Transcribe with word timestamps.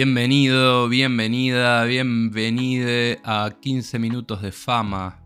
Bienvenido, 0.00 0.88
bienvenida, 0.88 1.82
bienvenide 1.84 3.20
a 3.24 3.50
15 3.60 3.98
minutos 3.98 4.42
de 4.42 4.52
fama. 4.52 5.24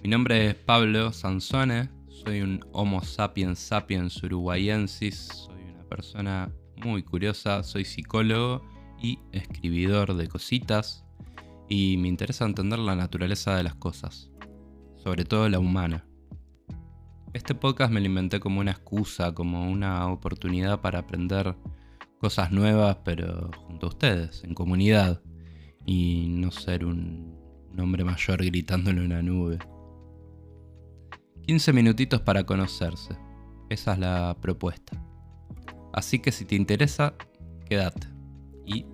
Mi 0.00 0.08
nombre 0.08 0.46
es 0.46 0.54
Pablo 0.54 1.12
Sansone, 1.12 1.90
soy 2.06 2.42
un 2.42 2.64
Homo 2.70 3.02
sapiens 3.02 3.58
sapiens 3.58 4.22
uruguayensis, 4.22 5.26
soy 5.26 5.60
una 5.74 5.82
persona 5.88 6.52
muy 6.84 7.02
curiosa, 7.02 7.64
soy 7.64 7.84
psicólogo 7.84 8.64
y 9.02 9.18
escribidor 9.32 10.14
de 10.14 10.28
cositas 10.28 11.04
y 11.68 11.96
me 11.96 12.06
interesa 12.06 12.44
entender 12.44 12.78
la 12.78 12.94
naturaleza 12.94 13.56
de 13.56 13.64
las 13.64 13.74
cosas, 13.74 14.30
sobre 15.02 15.24
todo 15.24 15.48
la 15.48 15.58
humana. 15.58 16.06
Este 17.32 17.56
podcast 17.56 17.92
me 17.92 17.98
lo 17.98 18.06
inventé 18.06 18.38
como 18.38 18.60
una 18.60 18.70
excusa, 18.70 19.34
como 19.34 19.68
una 19.68 20.06
oportunidad 20.06 20.80
para 20.80 21.00
aprender 21.00 21.56
cosas 22.24 22.50
nuevas, 22.52 22.96
pero 23.04 23.50
junto 23.66 23.84
a 23.84 23.90
ustedes, 23.90 24.44
en 24.44 24.54
comunidad, 24.54 25.20
y 25.84 26.24
no 26.30 26.50
ser 26.50 26.86
un, 26.86 27.38
hombre 27.78 28.02
mayor 28.02 28.42
gritándole 28.42 29.00
en 29.00 29.04
una 29.04 29.20
nube. 29.20 29.58
15 31.46 31.74
minutitos 31.74 32.22
para 32.22 32.44
conocerse. 32.44 33.14
Esa 33.68 33.92
es 33.92 33.98
la 33.98 34.38
propuesta. 34.40 34.98
Así 35.92 36.18
que 36.18 36.32
si 36.32 36.46
te 36.46 36.54
interesa, 36.54 37.12
quédate. 37.68 38.06
Y 38.64 38.86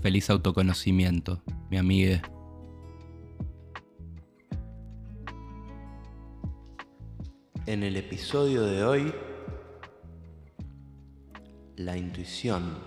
feliz 0.00 0.30
autoconocimiento, 0.30 1.42
mi 1.70 1.76
amiga. 1.76 2.22
En 7.66 7.82
el 7.82 7.98
episodio 7.98 8.62
de 8.62 8.82
hoy, 8.82 9.12
la 11.76 11.96
intuición. 11.96 12.78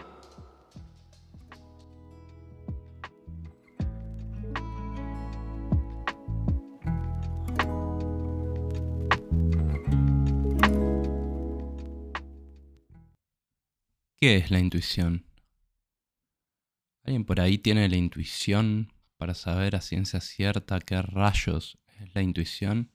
¿Qué 14.17 14.37
es 14.37 14.49
la 14.49 14.59
intuición? 14.59 15.25
¿Alguien 17.03 17.25
por 17.25 17.39
ahí 17.39 17.57
tiene 17.59 17.87
la 17.87 17.97
intuición 17.97 18.91
para 19.17 19.35
saber 19.35 19.75
a 19.75 19.81
ciencia 19.81 20.19
cierta 20.19 20.79
qué 20.79 21.01
rayos 21.01 21.77
es 21.99 22.15
la 22.15 22.23
intuición? 22.23 22.91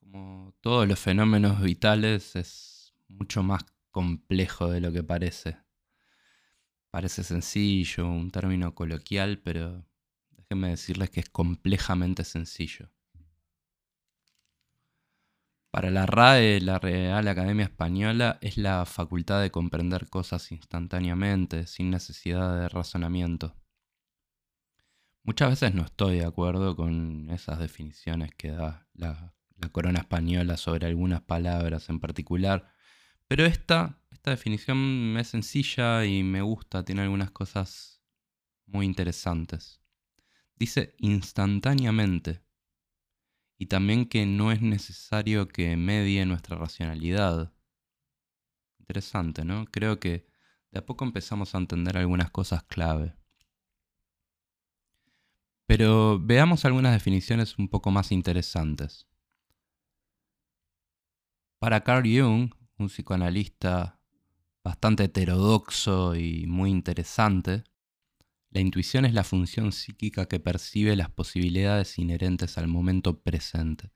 Como 0.00 0.54
todos 0.60 0.88
los 0.88 0.98
fenómenos 0.98 1.60
vitales, 1.60 2.36
es 2.36 2.94
mucho 3.08 3.42
más 3.42 3.64
complejo 3.98 4.70
de 4.70 4.80
lo 4.80 4.92
que 4.92 5.02
parece. 5.02 5.56
Parece 6.92 7.24
sencillo, 7.24 8.06
un 8.06 8.30
término 8.30 8.72
coloquial, 8.72 9.40
pero 9.40 9.84
déjenme 10.30 10.68
decirles 10.68 11.10
que 11.10 11.18
es 11.18 11.28
complejamente 11.28 12.22
sencillo. 12.22 12.92
Para 15.72 15.90
la 15.90 16.06
RAE, 16.06 16.60
la 16.60 16.78
Real 16.78 17.26
Academia 17.26 17.64
Española, 17.64 18.38
es 18.40 18.56
la 18.56 18.86
facultad 18.86 19.42
de 19.42 19.50
comprender 19.50 20.08
cosas 20.08 20.52
instantáneamente, 20.52 21.66
sin 21.66 21.90
necesidad 21.90 22.60
de 22.60 22.68
razonamiento. 22.68 23.56
Muchas 25.24 25.50
veces 25.50 25.74
no 25.74 25.82
estoy 25.82 26.20
de 26.20 26.24
acuerdo 26.24 26.76
con 26.76 27.30
esas 27.30 27.58
definiciones 27.58 28.32
que 28.36 28.52
da 28.52 28.86
la 28.94 29.34
la 29.60 29.68
corona 29.70 30.00
española 30.00 30.56
sobre 30.56 30.86
algunas 30.86 31.20
palabras 31.22 31.88
en 31.88 32.00
particular. 32.00 32.70
Pero 33.28 33.44
esta, 33.44 34.00
esta 34.10 34.30
definición 34.30 35.14
es 35.18 35.28
sencilla 35.28 36.04
y 36.06 36.22
me 36.22 36.40
gusta, 36.40 36.84
tiene 36.84 37.02
algunas 37.02 37.30
cosas 37.30 38.02
muy 38.64 38.86
interesantes. 38.86 39.82
Dice 40.56 40.94
instantáneamente. 40.98 42.42
Y 43.58 43.66
también 43.66 44.06
que 44.06 44.24
no 44.24 44.50
es 44.50 44.62
necesario 44.62 45.48
que 45.48 45.76
medie 45.76 46.24
nuestra 46.24 46.56
racionalidad. 46.56 47.52
Interesante, 48.78 49.44
¿no? 49.44 49.66
Creo 49.66 50.00
que 50.00 50.26
de 50.70 50.78
a 50.78 50.86
poco 50.86 51.04
empezamos 51.04 51.54
a 51.54 51.58
entender 51.58 51.98
algunas 51.98 52.30
cosas 52.30 52.62
clave. 52.64 53.14
Pero 55.66 56.18
veamos 56.18 56.64
algunas 56.64 56.92
definiciones 56.92 57.58
un 57.58 57.68
poco 57.68 57.90
más 57.90 58.10
interesantes. 58.10 59.06
Para 61.58 61.82
Carl 61.82 62.04
Jung, 62.04 62.54
un 62.78 62.88
psicoanalista 62.88 64.00
bastante 64.62 65.04
heterodoxo 65.04 66.14
y 66.16 66.46
muy 66.46 66.70
interesante, 66.70 67.64
la 68.50 68.60
intuición 68.60 69.04
es 69.04 69.12
la 69.12 69.24
función 69.24 69.72
psíquica 69.72 70.26
que 70.26 70.40
percibe 70.40 70.96
las 70.96 71.10
posibilidades 71.10 71.98
inherentes 71.98 72.56
al 72.58 72.68
momento 72.68 73.20
presente. 73.20 73.92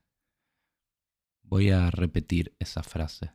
Voy 1.41 1.71
a 1.71 1.89
repetir 1.89 2.55
esa 2.59 2.83
frase. 2.83 3.31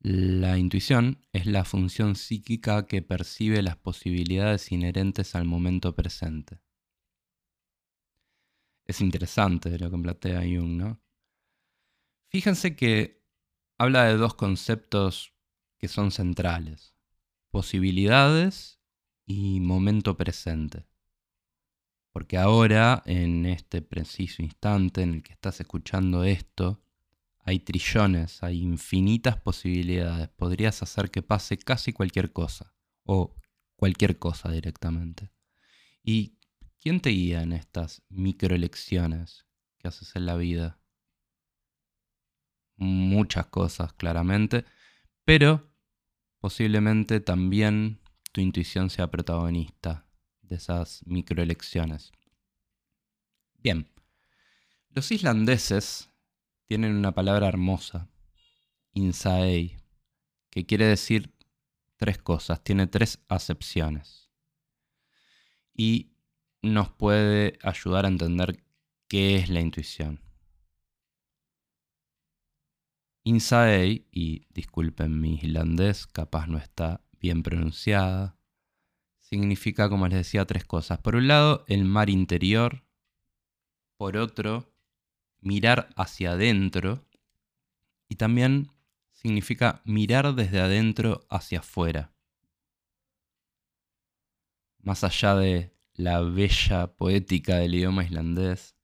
La 0.00 0.58
intuición 0.58 1.26
es 1.32 1.46
la 1.46 1.64
función 1.64 2.16
psíquica 2.16 2.86
que 2.86 3.02
percibe 3.02 3.62
las 3.62 3.76
posibilidades 3.76 4.72
inherentes 4.72 5.34
al 5.34 5.44
momento 5.44 5.94
presente. 5.94 6.60
Es 8.84 9.00
interesante 9.00 9.78
lo 9.78 9.90
que 9.90 9.98
plantea 9.98 10.40
Jung, 10.40 10.76
¿no? 10.76 11.00
Fíjense 12.28 12.74
que 12.74 13.21
habla 13.82 14.04
de 14.04 14.16
dos 14.16 14.34
conceptos 14.34 15.34
que 15.76 15.88
son 15.88 16.12
centrales, 16.12 16.94
posibilidades 17.50 18.78
y 19.26 19.58
momento 19.58 20.16
presente. 20.16 20.86
Porque 22.12 22.38
ahora, 22.38 23.02
en 23.06 23.44
este 23.44 23.82
preciso 23.82 24.40
instante 24.40 25.02
en 25.02 25.14
el 25.14 25.22
que 25.24 25.32
estás 25.32 25.60
escuchando 25.60 26.22
esto, 26.22 26.80
hay 27.40 27.58
trillones, 27.58 28.44
hay 28.44 28.62
infinitas 28.62 29.36
posibilidades. 29.38 30.28
Podrías 30.28 30.80
hacer 30.84 31.10
que 31.10 31.22
pase 31.22 31.58
casi 31.58 31.92
cualquier 31.92 32.32
cosa, 32.32 32.76
o 33.02 33.34
cualquier 33.74 34.16
cosa 34.16 34.52
directamente. 34.52 35.32
¿Y 36.04 36.38
quién 36.78 37.00
te 37.00 37.10
guía 37.10 37.42
en 37.42 37.52
estas 37.52 38.04
microelecciones 38.10 39.44
que 39.78 39.88
haces 39.88 40.14
en 40.14 40.26
la 40.26 40.36
vida? 40.36 40.81
Muchas 42.76 43.46
cosas 43.46 43.92
claramente, 43.92 44.64
pero 45.24 45.70
posiblemente 46.38 47.20
también 47.20 48.00
tu 48.32 48.40
intuición 48.40 48.90
sea 48.90 49.10
protagonista 49.10 50.06
de 50.42 50.56
esas 50.56 51.06
microelecciones. 51.06 52.12
Bien, 53.58 53.88
los 54.90 55.10
islandeses 55.12 56.10
tienen 56.66 56.96
una 56.96 57.12
palabra 57.12 57.48
hermosa, 57.48 58.10
insaei, 58.92 59.76
que 60.50 60.66
quiere 60.66 60.86
decir 60.86 61.34
tres 61.96 62.18
cosas, 62.18 62.62
tiene 62.64 62.86
tres 62.86 63.22
acepciones. 63.28 64.30
Y 65.74 66.12
nos 66.62 66.90
puede 66.90 67.58
ayudar 67.62 68.04
a 68.04 68.08
entender 68.08 68.64
qué 69.08 69.36
es 69.36 69.48
la 69.48 69.60
intuición. 69.60 70.20
Insaei, 73.24 74.08
y 74.10 74.46
disculpen 74.50 75.20
mi 75.20 75.34
islandés, 75.34 76.06
capaz 76.06 76.48
no 76.48 76.58
está 76.58 77.04
bien 77.20 77.42
pronunciada, 77.42 78.36
significa, 79.20 79.88
como 79.88 80.08
les 80.08 80.18
decía, 80.18 80.44
tres 80.44 80.64
cosas. 80.64 80.98
Por 80.98 81.16
un 81.16 81.28
lado, 81.28 81.64
el 81.68 81.84
mar 81.84 82.10
interior. 82.10 82.84
Por 83.96 84.16
otro, 84.16 84.74
mirar 85.40 85.88
hacia 85.96 86.32
adentro. 86.32 87.06
Y 88.08 88.16
también 88.16 88.72
significa 89.12 89.80
mirar 89.84 90.34
desde 90.34 90.60
adentro 90.60 91.26
hacia 91.30 91.60
afuera. 91.60 92.12
Más 94.80 95.04
allá 95.04 95.36
de 95.36 95.72
la 95.94 96.20
bella 96.20 96.94
poética 96.96 97.56
del 97.56 97.76
idioma 97.76 98.04
islandés, 98.04 98.76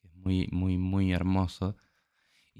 que 0.00 0.08
es 0.08 0.14
muy, 0.16 0.48
muy, 0.50 0.78
muy 0.78 1.12
hermoso, 1.12 1.76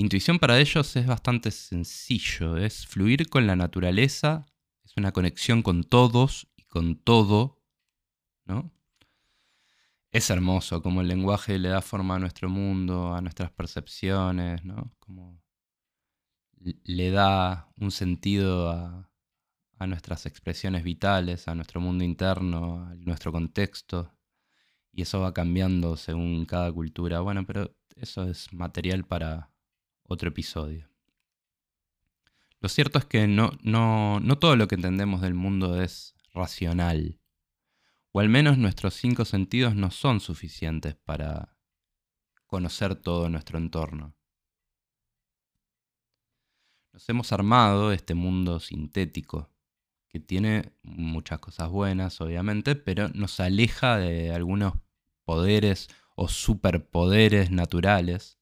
Intuición 0.00 0.38
para 0.38 0.60
ellos 0.60 0.94
es 0.94 1.08
bastante 1.08 1.50
sencillo, 1.50 2.56
es 2.56 2.86
fluir 2.86 3.28
con 3.28 3.48
la 3.48 3.56
naturaleza, 3.56 4.46
es 4.84 4.96
una 4.96 5.10
conexión 5.10 5.60
con 5.64 5.82
todos 5.82 6.46
y 6.56 6.62
con 6.66 6.94
todo, 6.94 7.60
¿no? 8.44 8.70
Es 10.12 10.30
hermoso 10.30 10.82
como 10.84 11.00
el 11.00 11.08
lenguaje 11.08 11.58
le 11.58 11.70
da 11.70 11.82
forma 11.82 12.14
a 12.14 12.18
nuestro 12.20 12.48
mundo, 12.48 13.12
a 13.12 13.20
nuestras 13.20 13.50
percepciones, 13.50 14.64
¿no? 14.64 14.94
Como 15.00 15.42
le 16.60 17.10
da 17.10 17.68
un 17.80 17.90
sentido 17.90 18.70
a, 18.70 19.10
a 19.80 19.86
nuestras 19.88 20.26
expresiones 20.26 20.84
vitales, 20.84 21.48
a 21.48 21.56
nuestro 21.56 21.80
mundo 21.80 22.04
interno, 22.04 22.84
a 22.84 22.94
nuestro 22.94 23.32
contexto. 23.32 24.12
Y 24.92 25.02
eso 25.02 25.18
va 25.18 25.34
cambiando 25.34 25.96
según 25.96 26.44
cada 26.46 26.72
cultura. 26.72 27.18
Bueno, 27.18 27.44
pero 27.44 27.74
eso 27.96 28.28
es 28.28 28.52
material 28.52 29.04
para, 29.04 29.50
otro 30.08 30.30
episodio. 30.30 30.88
Lo 32.60 32.68
cierto 32.68 32.98
es 32.98 33.04
que 33.04 33.28
no, 33.28 33.52
no, 33.62 34.18
no 34.20 34.38
todo 34.38 34.56
lo 34.56 34.66
que 34.66 34.74
entendemos 34.74 35.20
del 35.20 35.34
mundo 35.34 35.80
es 35.80 36.14
racional. 36.32 37.20
O 38.10 38.20
al 38.20 38.28
menos 38.28 38.58
nuestros 38.58 38.94
cinco 38.94 39.24
sentidos 39.24 39.76
no 39.76 39.90
son 39.90 40.18
suficientes 40.18 40.96
para 40.96 41.56
conocer 42.46 42.96
todo 42.96 43.28
nuestro 43.28 43.58
entorno. 43.58 44.16
Nos 46.92 47.08
hemos 47.08 47.32
armado 47.32 47.92
este 47.92 48.14
mundo 48.14 48.58
sintético, 48.58 49.52
que 50.08 50.18
tiene 50.18 50.72
muchas 50.82 51.38
cosas 51.38 51.68
buenas, 51.68 52.20
obviamente, 52.20 52.74
pero 52.74 53.08
nos 53.10 53.38
aleja 53.38 53.98
de 53.98 54.32
algunos 54.32 54.72
poderes 55.24 55.88
o 56.16 56.26
superpoderes 56.26 57.50
naturales. 57.50 58.37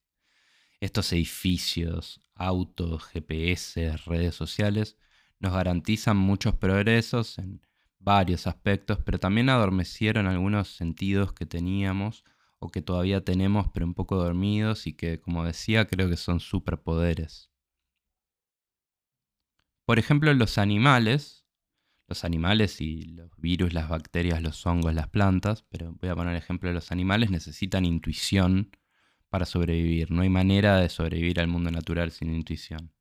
Estos 0.80 1.12
edificios, 1.12 2.20
autos, 2.34 3.04
GPS, 3.04 3.96
redes 4.06 4.34
sociales, 4.34 4.96
nos 5.38 5.52
garantizan 5.52 6.16
muchos 6.16 6.54
progresos 6.54 7.38
en 7.38 7.60
varios 7.98 8.46
aspectos, 8.46 8.98
pero 9.04 9.18
también 9.18 9.48
adormecieron 9.48 10.26
algunos 10.26 10.68
sentidos 10.68 11.32
que 11.32 11.46
teníamos 11.46 12.24
o 12.58 12.68
que 12.68 12.82
todavía 12.82 13.24
tenemos, 13.24 13.68
pero 13.72 13.86
un 13.86 13.94
poco 13.94 14.16
dormidos 14.16 14.86
y 14.86 14.92
que, 14.94 15.20
como 15.20 15.44
decía, 15.44 15.86
creo 15.86 16.08
que 16.08 16.16
son 16.16 16.40
superpoderes. 16.40 17.50
Por 19.84 19.98
ejemplo, 19.98 20.32
los 20.34 20.58
animales, 20.58 21.46
los 22.08 22.24
animales 22.24 22.80
y 22.80 23.02
los 23.02 23.30
virus, 23.36 23.72
las 23.72 23.88
bacterias, 23.88 24.42
los 24.42 24.64
hongos, 24.66 24.94
las 24.94 25.08
plantas, 25.08 25.64
pero 25.68 25.94
voy 26.00 26.10
a 26.10 26.14
poner 26.14 26.32
el 26.34 26.38
ejemplo 26.38 26.68
de 26.68 26.74
los 26.74 26.92
animales, 26.92 27.30
necesitan 27.30 27.84
intuición 27.84 28.70
para 29.28 29.46
sobrevivir. 29.46 30.10
No 30.10 30.22
hay 30.22 30.28
manera 30.28 30.78
de 30.78 30.88
sobrevivir 30.88 31.40
al 31.40 31.48
mundo 31.48 31.70
natural 31.70 32.10
sin 32.10 32.34
intuición. 32.34 32.92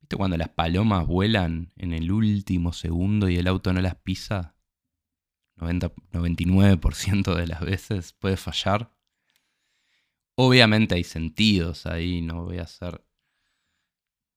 ¿Viste 0.00 0.16
cuando 0.16 0.36
las 0.36 0.50
palomas 0.50 1.06
vuelan 1.06 1.72
en 1.76 1.92
el 1.92 2.12
último 2.12 2.72
segundo 2.72 3.28
y 3.28 3.36
el 3.36 3.46
auto 3.46 3.72
no 3.72 3.80
las 3.80 3.96
pisa? 3.96 4.54
99% 5.56 7.34
de 7.34 7.46
las 7.46 7.60
veces 7.60 8.12
puede 8.12 8.36
fallar. 8.36 8.92
Obviamente 10.36 10.96
hay 10.96 11.04
sentidos 11.04 11.86
ahí, 11.86 12.20
no 12.20 12.44
voy 12.44 12.58
a 12.58 12.66
ser 12.66 13.06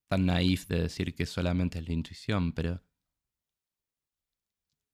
tan 0.08 0.26
naif 0.26 0.68
de 0.68 0.84
decir 0.84 1.16
que 1.16 1.26
solamente 1.26 1.80
es 1.80 1.88
la 1.88 1.94
intuición, 1.94 2.54
pero 2.54 2.82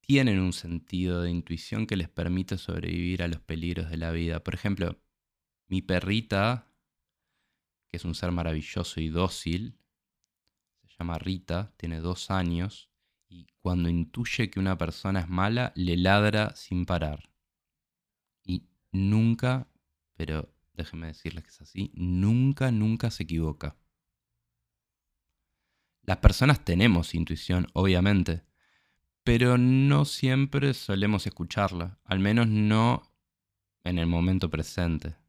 tienen 0.02 0.40
un 0.40 0.54
sentido 0.54 1.22
de 1.22 1.30
intuición 1.30 1.88
que 1.88 1.98
les 1.98 2.10
permite 2.10 2.58
sobrevivir 2.58 3.24
a 3.24 3.28
los 3.28 3.42
peligros 3.42 3.90
de 3.90 3.98
la 3.98 4.12
vida. 4.12 4.44
Por 4.44 4.54
ejemplo, 4.54 5.03
mi 5.74 5.82
perrita, 5.82 6.68
que 7.90 7.98
es 7.98 8.06
un 8.06 8.14
ser 8.14 8.32
maravilloso 8.32 9.02
y 9.02 9.10
dócil, 9.10 9.80
llama 11.00 11.18
Rita, 11.18 11.74
tiene 11.78 12.00
dos 12.00 12.30
años, 12.30 12.92
y 13.28 13.48
cuando 13.58 13.90
intuye 13.90 14.52
que 14.52 14.60
una 14.60 14.78
persona 14.78 15.22
es 15.22 15.30
mala, 15.30 15.74
le 15.76 15.98
ladra 15.98 16.56
sin 16.56 16.86
parar. 16.86 17.32
Y 18.44 18.68
nunca, 18.92 19.68
pero 20.14 20.54
déjenme 20.76 21.08
decirles 21.08 21.44
que 21.44 21.50
es 21.50 21.62
así, 21.62 21.92
nunca, 21.96 22.72
nunca 22.72 23.10
se 23.10 23.24
equivoca. 23.24 23.76
Las 26.04 26.18
personas 26.18 26.64
tenemos 26.64 27.16
intuición, 27.16 27.66
obviamente, 27.74 28.44
pero 29.24 29.58
no 29.58 30.06
siempre 30.06 30.76
solemos 30.76 31.26
escucharla, 31.26 31.98
al 32.04 32.20
menos 32.20 32.48
no 32.48 33.12
en 33.84 33.98
el 33.98 34.06
momento 34.06 34.52
presente. 34.52 35.23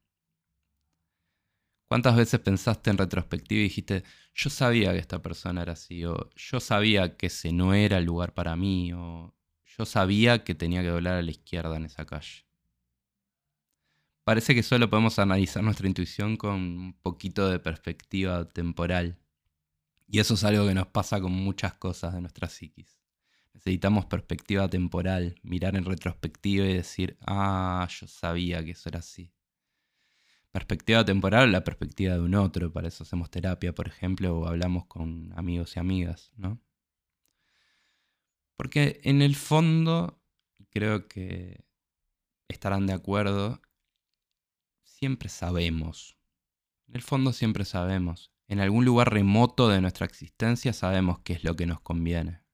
¿Cuántas 1.87 2.17
veces 2.17 2.41
pensaste 2.41 2.91
en 2.91 2.99
retrospectiva 2.99 3.61
y 3.61 3.65
dijiste, 3.65 4.05
yo 4.35 4.51
sabía 4.51 4.93
que 4.93 4.99
esta 4.99 5.21
persona 5.23 5.63
era 5.63 5.75
así, 5.75 6.05
o 6.05 6.31
yo 6.35 6.61
sabía 6.61 7.17
que 7.17 7.27
ese 7.27 7.53
no 7.53 7.75
era 7.75 7.99
el 7.99 8.05
lugar 8.05 8.33
para 8.33 8.57
mí, 8.57 8.93
o 8.95 9.35
yo 9.77 9.85
sabía 9.85 10.45
que 10.45 10.55
tenía 10.55 10.83
que 10.83 10.89
doblar 10.89 11.15
a 11.15 11.23
la 11.23 11.31
izquierda 11.31 11.77
en 11.77 11.85
esa 11.85 12.07
calle? 12.07 12.47
Parece 14.25 14.55
que 14.55 14.63
solo 14.63 14.89
podemos 14.89 15.19
analizar 15.19 15.63
nuestra 15.63 15.87
intuición 15.87 16.39
con 16.39 16.55
un 16.55 16.95
poquito 17.03 17.51
de 17.51 17.59
perspectiva 17.59 18.49
temporal. 18.49 19.19
Y 20.09 20.21
eso 20.21 20.35
es 20.35 20.45
algo 20.45 20.67
que 20.67 20.75
nos 20.75 20.87
pasa 20.87 21.21
con 21.21 21.33
muchas 21.33 21.75
cosas 21.75 22.15
de 22.15 22.23
nuestra 22.23 22.49
psiquis. 22.49 22.99
Necesitamos 23.53 24.07
perspectiva 24.07 24.69
temporal, 24.69 25.35
mirar 25.43 25.77
en 25.77 25.85
retrospectiva 25.85 26.65
y 26.65 26.75
decir, 26.75 27.19
ah, 27.21 27.87
yo 27.91 28.07
sabía 28.07 28.65
que 28.65 28.71
eso 28.71 28.89
era 28.89 29.01
así 29.01 29.34
perspectiva 30.55 31.05
temporal 31.05 31.51
la 31.51 31.65
perspectiva 31.65 32.15
de 32.15 32.21
un 32.21 32.37
otro. 32.37 32.73
Para 32.73 32.87
eso 32.87 33.03
hacemos 33.03 33.29
terapia, 33.29 33.75
por 33.75 33.89
ejemplo, 33.89 34.39
o 34.39 34.47
hablamos 34.47 34.87
con 34.87 35.33
amigos 35.37 35.75
y 35.75 35.81
amigas, 35.81 36.31
¿no? 36.37 36.63
Porque 38.57 39.01
en 39.03 39.21
el 39.21 39.35
fondo, 39.35 40.23
creo 40.71 41.09
que 41.09 41.65
estarán 42.47 42.87
de 42.87 42.93
acuerdo, 42.93 43.63
siempre 44.85 45.29
sabemos. 45.29 46.17
En 46.87 46.95
el 46.95 47.03
fondo 47.03 47.33
siempre 47.33 47.65
sabemos. 47.65 48.33
En 48.47 48.61
algún 48.61 48.85
lugar 48.85 49.13
remoto 49.13 49.69
de 49.69 49.81
nuestra 49.81 50.07
existencia 50.07 50.73
sabemos 50.73 51.19
qué 51.25 51.33
es 51.33 51.43
lo 51.43 51.57
que 51.57 51.67
nos 51.67 51.81
conviene. 51.81 52.45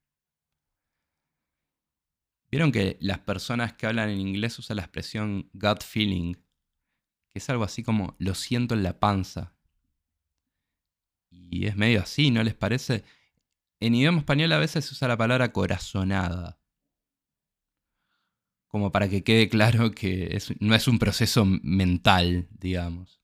Vieron 2.49 2.71
que 2.71 2.97
las 2.99 3.19
personas 3.19 3.73
que 3.73 3.85
hablan 3.85 4.09
en 4.09 4.19
inglés 4.19 4.57
usan 4.57 4.77
la 4.77 4.83
expresión 4.83 5.51
gut 5.53 5.83
feeling 5.83 6.33
que 7.31 7.39
es 7.39 7.49
algo 7.49 7.63
así 7.63 7.83
como 7.83 8.15
lo 8.19 8.35
siento 8.35 8.75
en 8.75 8.83
la 8.83 8.99
panza. 8.99 9.53
Y 11.29 11.65
es 11.65 11.75
medio 11.75 12.01
así, 12.01 12.29
¿no 12.29 12.43
les 12.43 12.55
parece? 12.55 13.03
En 13.79 13.95
idioma 13.95 14.19
español 14.19 14.51
a 14.51 14.59
veces 14.59 14.85
se 14.85 14.93
usa 14.93 15.07
la 15.07 15.17
palabra 15.17 15.51
corazonada. 15.51 16.59
Como 18.67 18.91
para 18.91 19.09
que 19.09 19.23
quede 19.23 19.49
claro 19.49 19.91
que 19.91 20.37
no 20.59 20.75
es 20.75 20.87
un 20.87 20.99
proceso 20.99 21.45
mental, 21.45 22.47
digamos. 22.51 23.21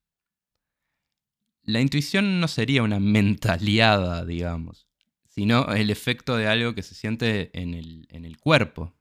La 1.64 1.82
intuición 1.82 2.40
no 2.40 2.48
sería 2.48 2.84
una 2.84 3.00
mentaliada, 3.00 4.26
digamos, 4.26 4.88
sino 5.26 5.74
el 5.74 5.90
efecto 5.90 6.38
de 6.38 6.48
algo 6.48 6.74
que 6.74 6.84
se 6.84 6.96
siente 6.96 7.52
en 7.60 7.74
el, 7.74 8.08
en 8.10 8.26
el 8.26 8.38
cuerpo. 8.38 8.94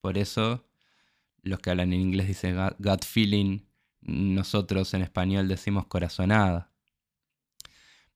Por 0.00 0.16
eso 0.16 0.66
los 1.42 1.60
que 1.60 1.70
hablan 1.70 1.92
en 1.92 2.00
inglés 2.00 2.28
dicen 2.28 2.56
gut 2.78 3.04
feeling 3.04 3.60
nosotros 4.00 4.94
en 4.94 5.02
español 5.02 5.48
decimos 5.48 5.86
corazonada. 5.86 6.72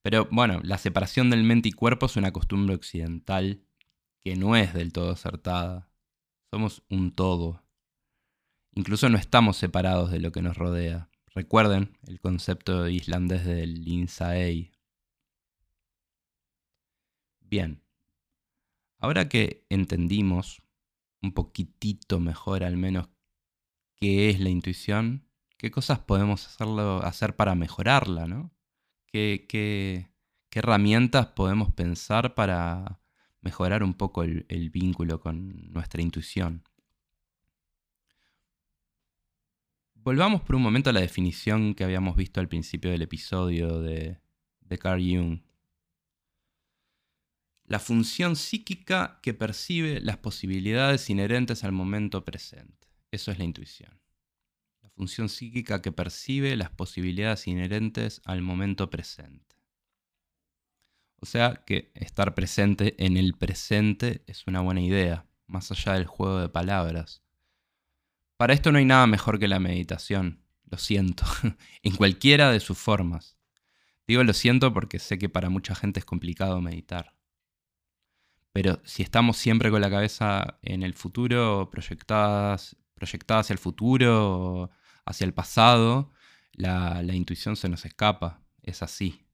Pero 0.03 0.29
bueno, 0.31 0.61
la 0.63 0.79
separación 0.79 1.31
del 1.31 1.45
mente 1.45 1.71
y 1.71 1.73
cuerpo 1.73 2.07
es 2.07 2.17
una 2.17 2.33
costumbre 2.33 2.75
occidental 2.75 3.65
que 4.21 4.37
no 4.37 4.57
es 4.57 4.75
del 4.75 4.93
todo 4.93 5.13
acertada. 5.13 5.91
Somos 6.51 6.83
un 6.89 7.15
todo. 7.15 7.63
Incluso 8.73 9.09
no 9.09 9.19
estamos 9.19 9.57
separados 9.57 10.11
de 10.11 10.19
lo 10.19 10.33
que 10.33 10.43
nos 10.43 10.57
rodea. 10.57 11.11
Recuerden 11.35 11.97
el 12.07 12.21
concepto 12.21 12.89
islandés 12.89 13.45
del 13.45 13.87
Insaei. 13.89 14.73
Bien, 17.41 17.83
ahora 18.99 19.29
que 19.29 19.65
entendimos 19.69 20.63
un 21.23 21.33
poquitito 21.33 22.21
mejor 22.21 22.65
al 22.65 22.77
menos 22.77 23.09
qué 23.97 24.31
es 24.31 24.41
la 24.41 24.51
intuición, 24.51 25.29
qué 25.57 25.71
cosas 25.71 25.99
podemos 25.99 26.47
hacerlo, 26.47 27.03
hacer 27.03 27.37
para 27.37 27.55
mejorarla, 27.55 28.27
¿no? 28.27 28.53
¿Qué, 29.07 29.47
qué, 29.49 30.11
herramientas 30.51 31.27
podemos 31.27 31.73
pensar 31.73 32.35
para 32.37 33.01
mejorar 33.41 33.83
un 33.83 33.95
poco 33.95 34.23
el, 34.23 34.71
vínculo 34.71 35.21
con 35.21 35.73
nuestra 35.73 36.01
intuición? 36.01 36.63
Volvamos 39.95 40.43
por 40.43 40.55
un 40.55 40.63
momento 40.63 40.91
a 40.91 40.93
la 40.93 41.01
definición 41.01 41.75
que 41.75 41.83
habíamos 41.83 42.15
visto 42.15 42.39
al 42.41 42.49
principio 42.49 42.91
del 42.91 43.03
episodio 43.03 43.81
de, 43.81 44.21
de 44.61 44.79
Carl 44.79 45.01
Jung. 45.01 45.41
La 47.65 47.81
función 47.81 48.37
psíquica 48.37 49.19
que 49.23 49.35
percibe 49.35 50.01
las 50.01 50.19
posibilidades 50.19 51.09
inherentes 51.11 51.65
al 51.65 51.73
momento 51.73 52.25
presente. 52.25 52.87
Eso 53.11 53.33
es 53.33 53.39
la 53.39 53.45
intuición 53.45 54.04
función 54.95 55.29
psíquica 55.29 55.83
que 55.83 55.93
percibe 55.93 56.57
las 56.57 56.71
posibilidades 56.71 57.47
inherentes 57.47 58.23
al 58.25 58.43
momento 58.43 58.91
presente. 58.91 59.57
O 61.21 61.27
sea 61.27 61.63
que 61.67 61.91
estar 61.95 62.35
presente 62.35 62.95
en 63.05 63.17
el 63.17 63.35
presente 63.35 64.23
es 64.27 64.47
una 64.47 64.61
buena 64.61 64.83
idea, 64.83 65.27
más 65.47 65.71
allá 65.71 65.95
del 65.95 66.07
juego 66.07 66.39
de 66.39 66.49
palabras. 66.49 67.23
Para 68.37 68.53
esto 68.53 68.73
no 68.73 68.79
hay 68.79 68.85
nada 68.85 69.07
mejor 69.07 69.39
que 69.39 69.49
la 69.49 69.61
meditación, 69.61 70.45
lo 70.65 70.79
siento, 70.79 71.25
en 71.83 71.97
cualquiera 71.97 72.51
de 72.51 72.61
sus 72.61 72.79
formas. 72.79 73.39
Digo 74.07 74.23
lo 74.23 74.35
siento 74.35 74.73
porque 74.75 74.99
sé 74.99 75.19
que 75.19 75.29
para 75.29 75.49
mucha 75.49 75.75
gente 75.75 76.01
es 76.01 76.05
complicado 76.05 76.61
meditar. 76.61 77.15
Pero 78.53 78.81
si 78.85 79.03
estamos 79.03 79.37
siempre 79.37 79.71
con 79.71 79.81
la 79.81 79.91
cabeza 79.91 80.59
en 80.63 80.83
el 80.83 80.95
futuro, 80.95 81.71
proyectadas, 81.71 82.77
proyectada 82.95 83.41
hacia 83.41 83.55
el 83.55 83.59
futuro, 83.59 84.71
hacia 85.07 85.25
el 85.25 85.35
pasado, 85.35 86.11
la, 86.53 87.03
intuición 87.13 87.57
se 87.57 87.69
nos 87.69 87.85
escapa, 87.85 88.43
es 88.63 88.83
así. 88.83 89.27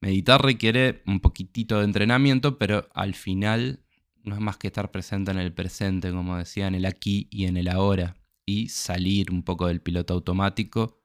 Meditar 0.00 0.42
requiere 0.42 1.02
un 1.06 1.20
poquitito 1.20 1.78
de 1.78 1.84
entrenamiento, 1.84 2.58
pero 2.58 2.88
al 2.94 3.14
final 3.14 3.84
no 4.22 4.34
es 4.34 4.40
más 4.40 4.56
que 4.56 4.66
estar 4.68 4.90
presente 4.90 5.30
en 5.30 5.38
el 5.38 5.52
presente, 5.52 6.10
como 6.10 6.36
decía, 6.36 6.66
en 6.66 6.74
el 6.74 6.86
aquí 6.86 7.28
y 7.30 7.46
en 7.46 7.56
el 7.56 7.68
ahora, 7.68 8.16
y 8.44 8.68
salir 8.68 9.30
un 9.30 9.42
poco 9.42 9.68
del 9.68 9.80
piloto 9.80 10.14
automático, 10.14 11.00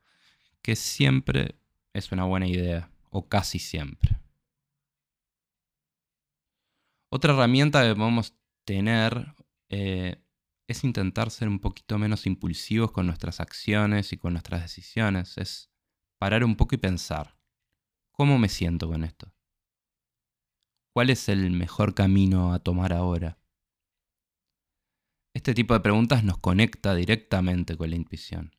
que 0.62 0.76
siempre 0.76 1.56
es 1.94 2.12
una 2.12 2.26
buena 2.26 2.48
idea, 2.48 2.90
o 3.10 3.28
casi 3.28 3.60
siempre. 3.60 4.18
Otra 7.10 7.34
herramienta 7.34 7.84
que 7.84 7.96
podemos 7.96 8.34
tener 8.66 9.34
eh, 9.70 10.22
es 10.72 10.84
intentar 10.84 11.30
ser 11.30 11.48
un 11.48 11.60
poquito 11.60 11.98
menos 11.98 12.26
impulsivos 12.26 12.92
con 12.92 13.06
nuestras 13.06 13.40
acciones 13.40 14.12
y 14.14 14.18
con 14.18 14.34
nuestras 14.34 14.62
decisiones. 14.62 15.38
Es 15.38 15.72
parar 16.18 16.44
un 16.44 16.56
poco 16.56 16.76
y 16.76 16.80
pensar, 16.80 17.38
¿cómo 18.12 18.40
me 18.40 18.50
siento 18.50 18.88
con 18.88 19.04
esto? 19.04 19.34
¿Cuál 20.94 21.10
es 21.10 21.30
el 21.30 21.52
mejor 21.52 21.94
camino 21.94 22.54
a 22.54 22.60
tomar 22.60 22.92
ahora? 22.92 23.38
Este 25.34 25.54
tipo 25.54 25.74
de 25.74 25.80
preguntas 25.80 26.24
nos 26.24 26.38
conecta 26.38 26.94
directamente 26.94 27.78
con 27.78 27.90
la 27.90 27.96
intuición. 27.96 28.56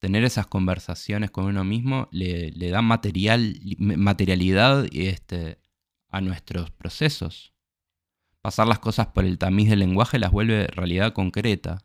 Tener 0.00 0.24
esas 0.24 0.46
conversaciones 0.46 1.30
con 1.30 1.46
uno 1.46 1.64
mismo 1.64 2.08
le, 2.10 2.50
da 2.68 2.82
material, 2.82 3.58
materialidad 3.78 4.86
este, 4.92 5.58
a 6.10 6.20
nuestros 6.20 6.70
procesos. 6.70 7.53
Pasar 8.44 8.66
las 8.66 8.78
cosas 8.78 9.06
por 9.06 9.24
el 9.24 9.38
tamiz 9.38 9.70
del 9.70 9.78
lenguaje 9.78 10.18
las 10.18 10.30
vuelve 10.30 10.66
realidad 10.66 11.14
concreta. 11.14 11.82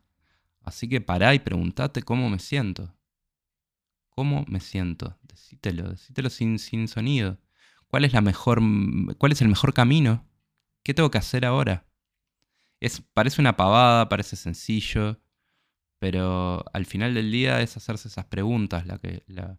Así 0.60 0.90
que 0.90 1.00
pará 1.00 1.32
y 1.34 1.38
preguntate 1.38 2.02
cómo 2.02 2.28
me 2.28 2.38
siento. 2.38 2.94
¿Cómo 4.10 4.44
me 4.46 4.60
siento? 4.60 5.16
Decítelo, 5.22 5.88
decítelo 5.88 6.28
sin, 6.28 6.58
sin 6.58 6.86
sonido. 6.86 7.38
¿Cuál 7.86 8.04
es, 8.04 8.12
la 8.12 8.20
mejor, 8.20 8.60
¿Cuál 9.16 9.32
es 9.32 9.40
el 9.40 9.48
mejor 9.48 9.72
camino? 9.72 10.28
¿Qué 10.82 10.92
tengo 10.92 11.10
que 11.10 11.16
hacer 11.16 11.46
ahora? 11.46 11.86
Es, 12.78 13.00
parece 13.14 13.40
una 13.40 13.56
pavada, 13.56 14.10
parece 14.10 14.36
sencillo, 14.36 15.18
pero 15.98 16.62
al 16.74 16.84
final 16.84 17.14
del 17.14 17.32
día 17.32 17.62
es 17.62 17.78
hacerse 17.78 18.08
esas 18.08 18.26
preguntas 18.26 18.86
la, 18.86 18.98
que, 18.98 19.24
la, 19.28 19.58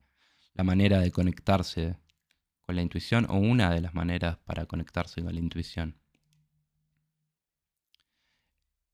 la 0.54 0.64
manera 0.64 1.00
de 1.00 1.12
conectarse 1.12 1.98
con 2.62 2.76
la 2.76 2.84
intuición 2.84 3.26
o 3.28 3.38
una 3.38 3.72
de 3.72 3.82
las 3.82 3.96
maneras 3.96 4.38
para 4.46 4.68
conectarse 4.68 5.24
con 5.24 5.34
la 5.34 5.40
intuición. 5.40 6.01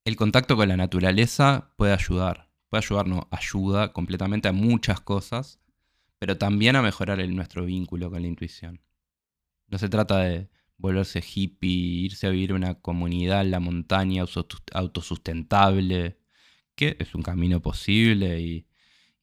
El 0.07 0.15
contacto 0.15 0.55
con 0.55 0.69
la 0.69 0.77
naturaleza 0.77 1.73
puede 1.75 1.91
ayudar, 1.91 2.49
puede 2.69 2.81
ayudarnos, 2.85 3.25
ayuda 3.29 3.91
completamente 3.91 4.47
a 4.47 4.53
muchas 4.53 5.01
cosas, 5.01 5.59
pero 6.17 6.37
también 6.37 6.77
a 6.77 6.81
mejorar 6.81 7.19
el, 7.19 7.35
nuestro 7.35 7.65
vínculo 7.65 8.09
con 8.09 8.21
la 8.21 8.29
intuición. 8.29 8.79
No 9.67 9.77
se 9.77 9.89
trata 9.89 10.19
de 10.19 10.49
volverse 10.77 11.21
hippie, 11.21 12.05
irse 12.05 12.25
a 12.25 12.29
vivir 12.29 12.53
una 12.53 12.75
comunidad 12.75 13.41
en 13.41 13.51
la 13.51 13.59
montaña 13.59 14.23
autosustentable, 14.71 16.17
que 16.75 16.95
es 17.01 17.13
un 17.13 17.21
camino 17.21 17.61
posible 17.61 18.39
y, 18.39 18.65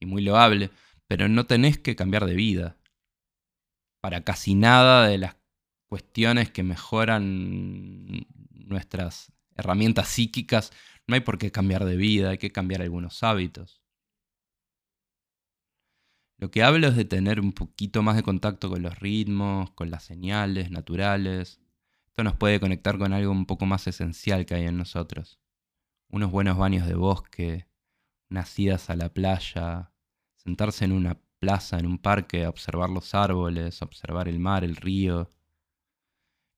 muy 0.01 0.21
loable, 0.21 0.69
pero 1.07 1.27
no 1.27 1.47
tenés 1.47 1.79
que 1.79 1.95
cambiar 1.95 2.27
de 2.27 2.35
vida. 2.35 2.77
Para 4.01 4.23
casi 4.23 4.53
nada 4.53 5.07
de 5.07 5.17
las 5.17 5.35
cuestiones 5.87 6.51
que 6.51 6.61
mejoran 6.61 8.27
nuestras 8.51 9.34
herramientas 9.55 10.09
psíquicas, 10.09 10.71
no 11.07 11.15
hay 11.15 11.21
por 11.21 11.37
qué 11.37 11.51
cambiar 11.51 11.85
de 11.85 11.95
vida, 11.95 12.31
hay 12.31 12.37
que 12.37 12.51
cambiar 12.51 12.81
algunos 12.81 13.23
hábitos. 13.23 13.81
Lo 16.37 16.51
que 16.51 16.63
hablo 16.63 16.87
es 16.87 16.95
de 16.95 17.05
tener 17.05 17.39
un 17.39 17.53
poquito 17.53 18.03
más 18.03 18.17
de 18.17 18.23
contacto 18.23 18.69
con 18.69 18.81
los 18.81 18.99
ritmos, 18.99 19.71
con 19.71 19.89
las 19.89 20.03
señales 20.03 20.69
naturales. 20.69 21.61
Esto 22.07 22.23
nos 22.23 22.35
puede 22.35 22.59
conectar 22.59 22.97
con 22.97 23.13
algo 23.13 23.31
un 23.31 23.45
poco 23.45 23.65
más 23.65 23.87
esencial 23.87 24.45
que 24.45 24.55
hay 24.55 24.65
en 24.65 24.77
nosotros. 24.77 25.39
Unos 26.09 26.31
buenos 26.31 26.57
baños 26.57 26.87
de 26.87 26.95
bosque, 26.95 27.67
unas 28.29 28.57
idas 28.59 28.89
a 28.89 28.95
la 28.95 29.13
playa, 29.13 29.91
sentarse 30.35 30.85
en 30.85 30.91
una 30.91 31.19
plaza, 31.39 31.79
en 31.79 31.85
un 31.85 31.99
parque, 31.99 32.47
observar 32.47 32.89
los 32.89 33.15
árboles, 33.15 33.81
observar 33.81 34.27
el 34.27 34.39
mar, 34.39 34.63
el 34.63 34.75
río. 34.75 35.31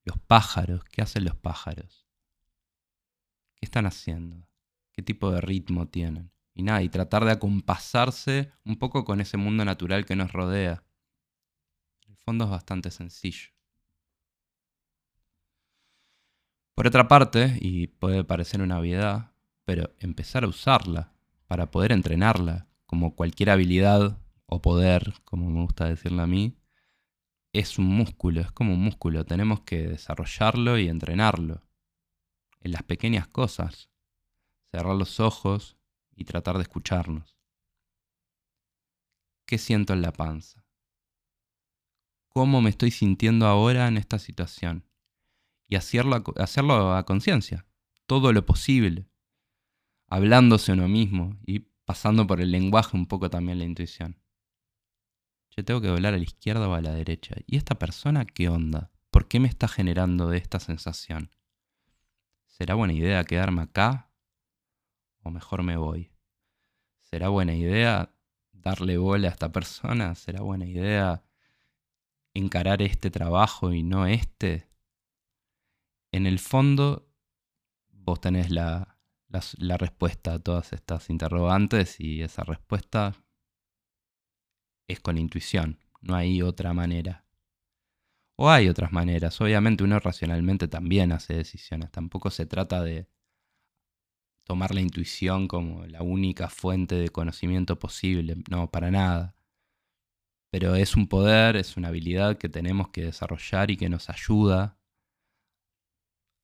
Los 0.04 0.18
pájaros, 0.18 0.84
¿qué 0.84 1.02
hacen 1.02 1.24
los 1.24 1.36
pájaros? 1.36 2.07
¿Qué 3.58 3.66
están 3.66 3.86
haciendo? 3.86 4.46
¿Qué 4.92 5.02
tipo 5.02 5.30
de 5.30 5.40
ritmo 5.40 5.86
tienen? 5.88 6.32
y 6.58 6.64
nada, 6.64 6.82
y 6.82 6.88
tratar 6.88 7.24
de 7.24 7.30
acompasarse 7.30 8.50
un 8.64 8.76
poco 8.76 9.04
con 9.04 9.20
ese 9.20 9.36
mundo 9.36 9.64
natural 9.64 10.04
que 10.04 10.16
nos 10.16 10.32
rodea. 10.32 10.82
El 12.08 12.16
fondo 12.16 12.46
es 12.46 12.50
bastante 12.50 12.90
sencillo. 12.90 13.50
Por 16.74 16.88
otra 16.88 17.06
parte, 17.06 17.56
y 17.60 17.86
puede 17.86 18.24
parecer 18.24 18.60
una 18.60 18.80
obviedad, 18.80 19.30
pero 19.64 19.94
empezar 20.00 20.42
a 20.42 20.48
usarla 20.48 21.12
para 21.46 21.70
poder 21.70 21.92
entrenarla, 21.92 22.66
como 22.86 23.14
cualquier 23.14 23.50
habilidad 23.50 24.18
o 24.46 24.60
poder, 24.60 25.14
como 25.24 25.48
me 25.50 25.62
gusta 25.62 25.84
decirlo 25.84 26.22
a 26.22 26.26
mí, 26.26 26.58
es 27.52 27.78
un 27.78 27.86
músculo, 27.86 28.40
es 28.40 28.50
como 28.50 28.74
un 28.74 28.82
músculo, 28.82 29.24
tenemos 29.24 29.60
que 29.60 29.86
desarrollarlo 29.86 30.76
y 30.76 30.88
entrenarlo. 30.88 31.62
En 32.60 32.72
las 32.72 32.82
pequeñas 32.82 33.28
cosas. 33.28 33.90
Cerrar 34.70 34.96
los 34.96 35.20
ojos, 35.20 35.78
y 36.18 36.24
tratar 36.24 36.56
de 36.56 36.62
escucharnos. 36.62 37.38
¿Qué 39.46 39.56
siento 39.56 39.92
en 39.92 40.02
la 40.02 40.12
panza? 40.12 40.66
¿Cómo 42.28 42.60
me 42.60 42.70
estoy 42.70 42.90
sintiendo 42.90 43.46
ahora 43.46 43.86
en 43.86 43.96
esta 43.96 44.18
situación? 44.18 44.84
Y 45.68 45.76
hacerlo 45.76 46.22
hacerlo 46.36 46.94
a 46.94 47.06
conciencia, 47.06 47.66
todo 48.06 48.32
lo 48.32 48.44
posible, 48.44 49.08
hablándose 50.08 50.72
uno 50.72 50.88
mismo 50.88 51.38
y 51.46 51.60
pasando 51.84 52.26
por 52.26 52.40
el 52.40 52.50
lenguaje 52.50 52.96
un 52.96 53.06
poco 53.06 53.30
también 53.30 53.58
la 53.58 53.64
intuición. 53.64 54.20
Yo 55.56 55.64
tengo 55.64 55.80
que 55.80 55.90
volar 55.90 56.14
a 56.14 56.18
la 56.18 56.22
izquierda 56.22 56.68
o 56.68 56.74
a 56.74 56.80
la 56.80 56.92
derecha. 56.92 57.36
¿Y 57.46 57.56
esta 57.56 57.78
persona 57.78 58.24
qué 58.24 58.48
onda? 58.48 58.90
¿Por 59.10 59.28
qué 59.28 59.40
me 59.40 59.48
está 59.48 59.68
generando 59.68 60.32
esta 60.32 60.60
sensación? 60.60 61.30
¿Será 62.58 62.74
buena 62.74 62.92
idea 62.92 63.22
quedarme 63.22 63.62
acá 63.62 64.10
o 65.22 65.30
mejor 65.30 65.62
me 65.62 65.76
voy? 65.76 66.10
¿Será 67.02 67.28
buena 67.28 67.54
idea 67.54 68.12
darle 68.50 68.98
bola 68.98 69.28
a 69.28 69.30
esta 69.30 69.52
persona? 69.52 70.16
¿Será 70.16 70.42
buena 70.42 70.66
idea 70.66 71.22
encarar 72.34 72.82
este 72.82 73.12
trabajo 73.12 73.72
y 73.72 73.84
no 73.84 74.06
este? 74.06 74.68
En 76.10 76.26
el 76.26 76.40
fondo, 76.40 77.08
vos 77.90 78.20
tenés 78.20 78.50
la, 78.50 78.98
la, 79.58 79.76
respuesta 79.76 80.32
a 80.32 80.38
todas 80.40 80.72
estas 80.72 81.10
interrogantes 81.10 82.00
y 82.00 82.22
esa 82.22 82.42
respuesta 82.42 83.14
es 84.88 84.98
con 84.98 85.16
intuición, 85.16 85.78
no 86.00 86.16
hay 86.16 86.42
otra 86.42 86.72
manera. 86.72 87.27
O 88.40 88.48
hay 88.48 88.68
otras 88.68 88.92
maneras, 88.92 89.40
obviamente 89.40 89.82
uno 89.82 89.98
racionalmente 89.98 90.68
también 90.68 91.10
hace 91.10 91.34
decisiones, 91.34 91.90
tampoco 91.90 92.30
se 92.30 92.46
trata 92.46 92.84
de 92.84 93.08
tomar 94.44 94.72
la 94.72 94.80
intuición 94.80 95.48
como 95.48 95.84
la 95.86 96.02
única 96.02 96.48
fuente 96.48 96.94
de 96.94 97.08
conocimiento 97.08 97.80
posible, 97.80 98.36
no, 98.48 98.70
para 98.70 98.92
nada. 98.92 99.34
Pero 100.52 100.76
es 100.76 100.94
un 100.96 101.08
poder, 101.08 101.56
es 101.56 101.76
una 101.76 101.88
habilidad 101.88 102.38
que 102.38 102.48
tenemos 102.48 102.90
que 102.90 103.02
desarrollar 103.02 103.72
y 103.72 103.76
que 103.76 103.88
nos 103.88 104.08
ayuda, 104.08 104.78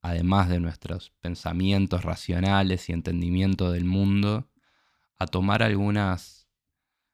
además 0.03 0.49
de 0.49 0.59
nuestros 0.59 1.11
pensamientos 1.21 2.03
racionales 2.03 2.89
y 2.89 2.93
entendimiento 2.93 3.71
del 3.71 3.85
mundo, 3.85 4.51
a 5.17 5.29
tomar 5.29 5.63
algunas, 5.63 6.49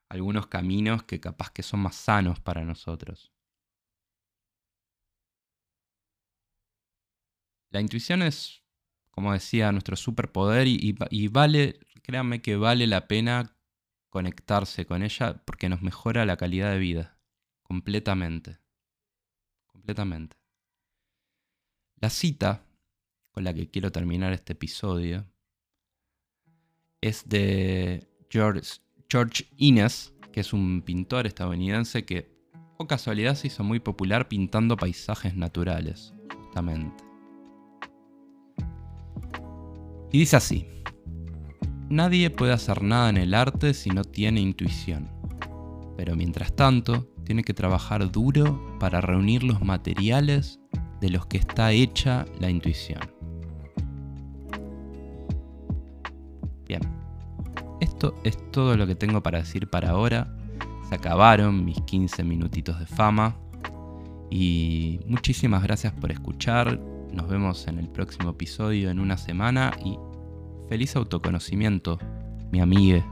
algunos 0.08 0.46
caminos 0.46 1.02
que 1.02 1.20
capaz 1.20 1.50
que 1.50 1.62
son 1.62 1.80
más 1.80 1.96
sanos 1.96 2.40
para 2.40 2.64
nosotros. 2.64 3.30
La 7.70 7.80
intuición 7.80 8.22
es 8.22 8.60
como 9.10 9.32
decía, 9.32 9.72
nuestro 9.72 9.96
superpoder 9.96 10.66
y, 10.66 11.28
vale, 11.28 11.78
créanme 12.02 12.40
que 12.40 12.56
vale 12.56 12.86
la 12.86 13.06
pena 13.06 13.56
conectarse 14.08 14.86
con 14.86 15.02
ella 15.02 15.42
porque 15.44 15.68
nos 15.68 15.82
mejora 15.82 16.24
la 16.24 16.36
calidad 16.36 16.72
de 16.72 16.78
vida, 16.78 17.18
completamente, 17.62 18.58
completamente. 19.66 20.36
La 21.96 22.08
cita 22.08 22.64
con 23.30 23.44
la 23.44 23.52
que 23.52 23.68
quiero 23.68 23.92
terminar 23.92 24.32
este 24.32 24.54
episodio 24.54 25.26
es 27.00 27.28
de 27.28 28.08
George, 28.30 28.80
George 29.08 29.48
Innes, 29.56 30.14
que 30.32 30.40
es 30.40 30.52
un 30.52 30.82
pintor 30.82 31.26
estadounidense 31.26 32.04
que, 32.04 32.40
o 32.78 32.86
casualidad, 32.86 33.34
se 33.34 33.48
hizo 33.48 33.64
muy 33.64 33.80
popular 33.80 34.28
pintando 34.28 34.76
paisajes 34.76 35.36
naturales, 35.36 36.14
justamente. 36.38 37.09
Y 40.12 40.18
dice 40.18 40.36
así, 40.36 40.66
nadie 41.88 42.30
puede 42.30 42.52
hacer 42.52 42.82
nada 42.82 43.10
en 43.10 43.16
el 43.16 43.34
arte 43.34 43.74
si 43.74 43.90
no 43.90 44.02
tiene 44.02 44.40
intuición, 44.40 45.08
pero 45.96 46.16
mientras 46.16 46.54
tanto 46.54 47.08
tiene 47.24 47.44
que 47.44 47.54
trabajar 47.54 48.10
duro 48.10 48.76
para 48.80 49.00
reunir 49.00 49.44
los 49.44 49.62
materiales 49.62 50.58
de 51.00 51.10
los 51.10 51.26
que 51.26 51.38
está 51.38 51.70
hecha 51.70 52.26
la 52.40 52.50
intuición. 52.50 53.00
Bien, 56.66 56.82
esto 57.80 58.14
es 58.24 58.36
todo 58.50 58.76
lo 58.76 58.86
que 58.86 58.94
tengo 58.94 59.22
para 59.22 59.38
decir 59.38 59.68
para 59.70 59.90
ahora. 59.90 60.36
Se 60.88 60.96
acabaron 60.96 61.64
mis 61.64 61.80
15 61.82 62.24
minutitos 62.24 62.78
de 62.78 62.86
fama. 62.86 63.36
Y 64.30 65.00
muchísimas 65.06 65.62
gracias 65.62 65.92
por 65.92 66.12
escuchar. 66.12 66.80
Nos 67.12 67.28
vemos 67.28 67.66
en 67.66 67.78
el 67.78 67.88
próximo 67.88 68.30
episodio 68.30 68.90
en 68.90 69.00
una 69.00 69.16
semana 69.16 69.72
y 69.84 69.98
feliz 70.68 70.94
autoconocimiento, 70.96 71.98
mi 72.52 72.60
amigue. 72.60 73.04